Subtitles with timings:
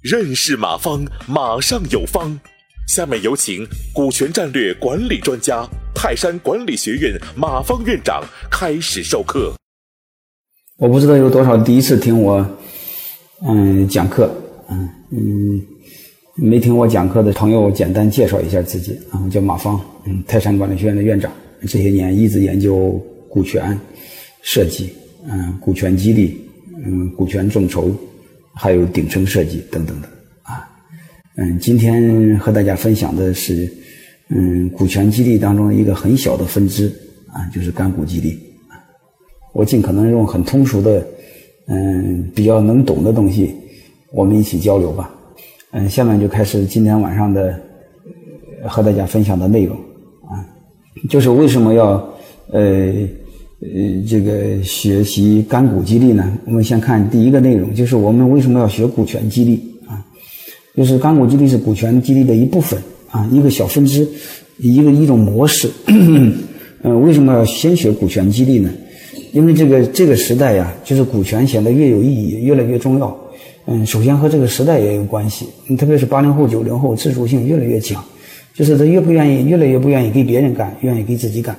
[0.00, 2.40] 认识马方，马上有方。
[2.88, 9.54] 下面有请股权战略管理专家、泰山管理学院马方院长开始授课。
[10.78, 12.44] 我不知道有多少第一次听我
[13.46, 14.34] 嗯讲课，
[14.68, 15.62] 嗯嗯，
[16.36, 21.30] 没听我讲课的朋友，简单介绍一下自己啊，我叫马方，嗯，泰山管理学院的院长，
[21.62, 22.92] 这些年一直研究
[23.28, 23.78] 股权
[24.42, 24.92] 设计，
[25.28, 26.40] 嗯，股权激励，
[26.84, 27.90] 嗯，股权众筹。
[28.54, 30.08] 还有顶层设计等等的
[30.42, 30.68] 啊，
[31.38, 33.66] 嗯，今天和大家分享的是，
[34.28, 36.92] 嗯，股权激励当中一个很小的分支
[37.32, 38.76] 啊，就是干股激励啊。
[39.54, 41.02] 我尽可能用很通俗的，
[41.66, 43.54] 嗯，比较能懂的东西，
[44.12, 45.10] 我们一起交流吧。
[45.70, 47.58] 嗯，下面就开始今天晚上的
[48.68, 49.74] 和大家分享的内容
[50.28, 50.44] 啊，
[51.08, 52.06] 就是为什么要
[52.50, 52.92] 呃。
[53.62, 60.04] 呃，这个学习干股激励呢，我们先看第一个内容，就是我们为什么要学股权激励啊？
[60.76, 62.76] 就是干股激励是股权激励的一部分
[63.08, 64.04] 啊，一个小分支，
[64.58, 65.70] 一个一种模式。
[65.86, 66.34] 嗯，
[67.04, 68.68] 为什么要先学股权激励呢？
[69.32, 73.16] 因为这个这个时代呀，就是股权显得越有意义，越来越重要。
[73.66, 75.46] 嗯，首先和这个时代也有关系，
[75.78, 78.04] 特别是八零后、九零后自主性越来越强，
[78.54, 81.56] 就是他越不愿意，越来越不愿意给别人干，愿意给自己干。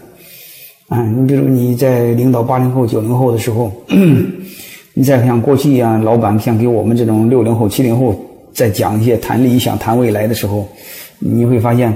[0.89, 3.71] 啊，你比如你在领导八零后、九零后的时候，
[4.93, 8.13] 你再像过去一样，老板像给我们这种六零后、七零后
[8.53, 10.67] 在讲一些谈理想、谈未来的时候，
[11.19, 11.91] 你会发现，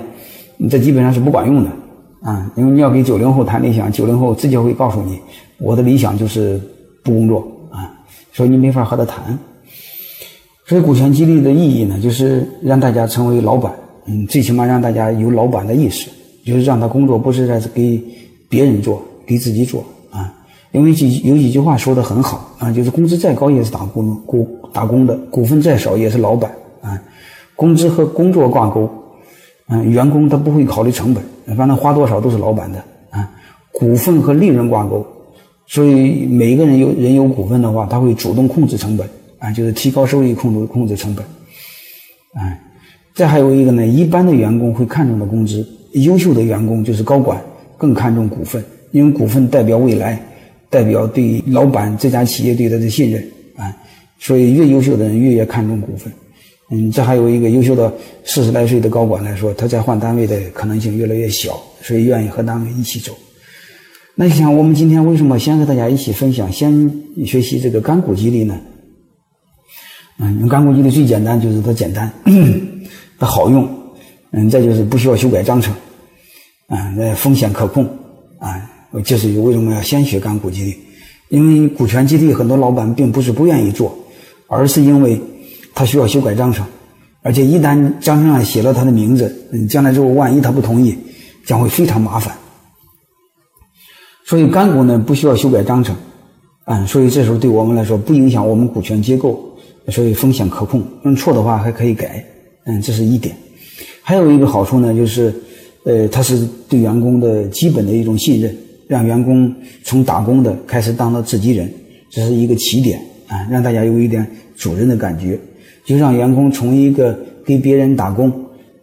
[0.56, 1.70] 你这基本上是不管用的
[2.22, 2.50] 啊。
[2.56, 5.20] 因为你要给九零后谈理想，九零后直接会告诉你，
[5.60, 6.60] 我的理想就是
[7.04, 7.94] 不工作啊，
[8.32, 9.38] 所以你没法和他谈。
[10.66, 13.72] 所以股权激励的意义呢，就是让大家成为老板，
[14.08, 16.10] 嗯，最起码让大家有老板的意识，
[16.46, 18.02] 就是让他工作不是在给。
[18.50, 20.34] 别人做，给自己做啊！
[20.72, 27.02] 因为几有几句话说的很好啊，就是工资再高也是打工股打工的，股份再少也是老板啊。
[27.56, 28.90] 工资和工作挂钩，
[29.70, 31.24] 嗯，员工他不会考虑成本，
[31.58, 33.30] 反正花多少都是老板的啊。
[33.72, 35.06] 股份和利润挂钩，
[35.66, 39.08] 所以每一个人有人有股份的话，他会主动控制成本
[39.40, 41.26] 啊，就是提高收益，控制控制成本。
[42.36, 42.62] 哎，
[43.16, 47.42] 再还有一个呢，一般的员工会看重的工资，优秀的员工就是高管。
[47.78, 50.22] 更看重股份，因为股份代表未来，
[50.70, 53.22] 代表对老板这家企业对他的信任
[53.56, 53.76] 啊，
[54.20, 56.12] 所以越优秀的人越越看重股份。
[56.70, 57.94] 嗯，这还有一个优秀的
[58.26, 63.16] 四十来岁的高管来说，他在换单位的可能性越来越小，所以愿意和单位一起走。
[64.16, 66.92] 那你想，我们今天为什么先和大家一起分享，先
[67.26, 68.60] 学习这个干股激励呢？
[70.20, 72.12] 嗯，干股激励最简单就是它简单，
[73.18, 73.66] 它好用，
[74.32, 75.74] 嗯，再就是不需要修改章程。
[76.70, 77.86] 嗯，那风险可控
[78.40, 78.70] 啊，
[79.06, 80.78] 就是为什么要先学干股激励？
[81.30, 83.98] 因为股权激励很多老板并不是不愿意做，
[84.48, 85.18] 而是因为
[85.74, 86.68] 他需要修改章程，
[87.22, 90.94] 而且一旦章程上写了他的名字，嗯，将来之后万一他不同意，
[91.46, 92.36] 将会非常麻烦。
[94.26, 95.96] 所以干股呢不需要修改章程，
[96.66, 99.42] 啊，所以这时候对我们来说不影响我们股权结构，
[99.88, 102.22] 所以风险可控，用错的话还可以改，
[102.66, 103.34] 嗯，这是一点。
[104.02, 105.34] 还有一个好处呢，就是。
[105.88, 108.54] 呃，他是对员工的基本的一种信任，
[108.90, 109.50] 让员工
[109.86, 111.72] 从打工的开始当到自己人，
[112.10, 113.00] 这是一个起点
[113.30, 114.28] 啊，让大家有一点
[114.58, 115.40] 主人的感觉，
[115.86, 118.30] 就让员工从一个给别人打工，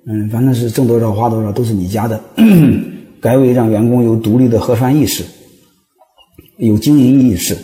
[0.07, 2.19] 嗯，反正是挣多少花多少都是你家的，
[3.21, 5.23] 改为让员工有独立的核算意识，
[6.57, 7.55] 有经营意识，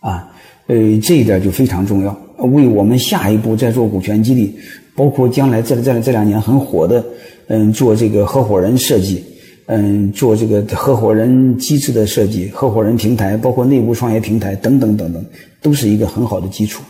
[0.00, 0.28] 啊，
[0.66, 4.52] 呃，这一点就非常重要，为我们下一步再做股权激励，
[4.94, 7.04] 包括将来这这这两年很火的。
[7.52, 9.24] 嗯，做这个合伙人设计，
[9.66, 15.24] 嗯，做这个合伙人机制的设计，合伙人平台，包括内部创业平台等等等等，
[15.60, 16.80] 都是一个很好的基础。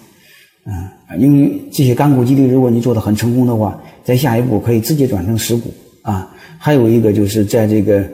[0.66, 5.72] 嗯，因为这些干股激励，如果你做的很成功的话，在下一步可以直接转成实股
[6.03, 6.31] 啊。
[6.59, 8.05] 还有一个就是在这个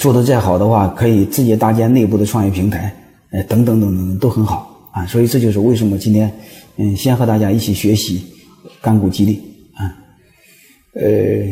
[0.00, 2.92] 做的再好的话，可以直接搭建内部的创业平台，
[3.30, 5.06] 呃，等等等等都很好啊。
[5.06, 6.32] 所以这就是为什么今天
[6.78, 8.24] 嗯，先和大家一起学习
[8.80, 9.42] 干股激励
[9.74, 9.84] 啊。
[10.94, 11.46] 呃，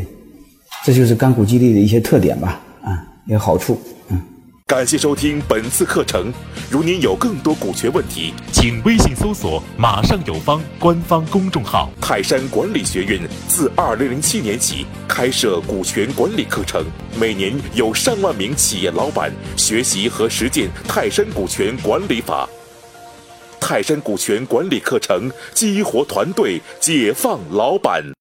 [0.85, 4.21] 这就是干股激励的一些特点吧，啊，有好处，嗯。
[4.67, 6.33] 感谢收听本次课程。
[6.71, 11.91] 如您有更多股权问题，请微信搜索“马上有方”官方公众号。
[12.01, 16.83] 泰山管理学院自二零零七年起开设股权管理课程，
[17.21, 22.49] 每年有上万名企业老板学习和实践泰山股权管理法。
[23.67, 28.05] 泰山股权管理课程激活团队，解放老板。